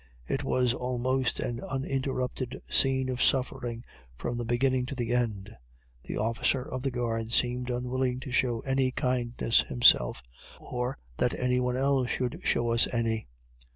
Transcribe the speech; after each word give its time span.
It 0.27 0.43
was 0.43 0.73
almost 0.73 1.39
an 1.39 1.59
uninterrupted 1.59 2.59
scene 2.67 3.07
of 3.07 3.21
suffering 3.21 3.83
from 4.17 4.35
the 4.39 4.43
beginning 4.45 4.87
to 4.87 4.95
the 4.95 5.11
end. 5.13 5.55
The 6.05 6.17
officer 6.17 6.63
of 6.63 6.81
the 6.81 6.89
guard 6.89 7.31
seemed 7.31 7.69
unwilling 7.69 8.19
to 8.21 8.31
show 8.31 8.61
any 8.61 8.89
kindness 8.89 9.61
himself, 9.61 10.23
or 10.59 10.97
that 11.17 11.37
any 11.39 11.59
one 11.59 11.77
else 11.77 12.09
should 12.09 12.39
show 12.43 12.71
us 12.71 12.87
any. 12.91 13.27